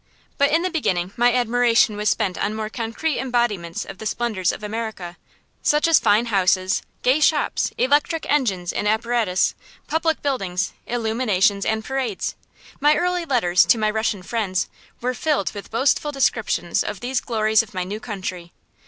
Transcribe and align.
But 0.39 0.49
in 0.49 0.63
the 0.63 0.71
beginning 0.71 1.13
my 1.15 1.31
admiration 1.31 1.95
was 1.95 2.09
spent 2.09 2.35
on 2.35 2.55
more 2.55 2.71
concrete 2.71 3.19
embodiments 3.19 3.85
of 3.85 3.99
the 3.99 4.07
splendors 4.07 4.51
of 4.51 4.63
America; 4.63 5.15
such 5.61 5.87
as 5.87 5.99
fine 5.99 6.25
houses, 6.25 6.81
gay 7.03 7.19
shops, 7.19 7.69
electric 7.77 8.25
engines 8.27 8.73
and 8.73 8.87
apparatus, 8.87 9.53
public 9.85 10.23
buildings, 10.23 10.73
illuminations, 10.87 11.67
and 11.67 11.85
parades. 11.85 12.33
My 12.79 12.95
early 12.95 13.25
letters 13.25 13.63
to 13.65 13.77
my 13.77 13.91
Russian 13.91 14.23
friends 14.23 14.67
were 15.01 15.13
filled 15.13 15.53
with 15.53 15.69
boastful 15.69 16.11
descriptions 16.11 16.83
of 16.83 16.99
these 17.01 17.21
glories 17.21 17.61
of 17.61 17.75
my 17.75 17.83
new 17.83 17.99
country. 17.99 18.53